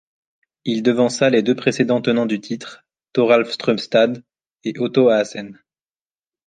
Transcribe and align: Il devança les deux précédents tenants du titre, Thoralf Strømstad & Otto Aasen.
Il 0.65 0.81
devança 0.81 1.29
les 1.29 1.43
deux 1.43 1.53
précédents 1.55 2.01
tenants 2.01 2.25
du 2.25 2.41
titre, 2.41 2.83
Thoralf 3.13 3.51
Strømstad 3.51 4.23
& 4.47 4.77
Otto 4.79 5.09
Aasen. 5.09 5.59